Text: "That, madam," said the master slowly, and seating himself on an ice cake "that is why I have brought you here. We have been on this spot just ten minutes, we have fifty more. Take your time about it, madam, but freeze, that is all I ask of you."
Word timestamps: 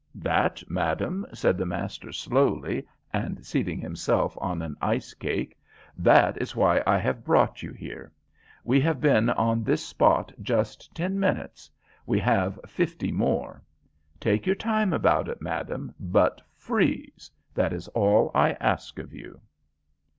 "That, 0.15 0.63
madam," 0.67 1.27
said 1.31 1.59
the 1.59 1.65
master 1.67 2.11
slowly, 2.11 2.87
and 3.13 3.45
seating 3.45 3.79
himself 3.79 4.35
on 4.41 4.63
an 4.63 4.75
ice 4.81 5.13
cake 5.13 5.59
"that 5.95 6.41
is 6.41 6.55
why 6.55 6.81
I 6.87 6.97
have 6.97 7.23
brought 7.23 7.61
you 7.61 7.71
here. 7.71 8.11
We 8.63 8.81
have 8.81 8.99
been 8.99 9.29
on 9.29 9.63
this 9.63 9.85
spot 9.85 10.33
just 10.41 10.95
ten 10.95 11.19
minutes, 11.19 11.69
we 12.07 12.17
have 12.17 12.59
fifty 12.65 13.11
more. 13.11 13.61
Take 14.19 14.47
your 14.47 14.55
time 14.55 14.91
about 14.91 15.29
it, 15.29 15.39
madam, 15.39 15.93
but 15.99 16.41
freeze, 16.55 17.29
that 17.53 17.71
is 17.71 17.87
all 17.89 18.31
I 18.33 18.53
ask 18.53 18.97
of 18.97 19.13
you." 19.13 19.39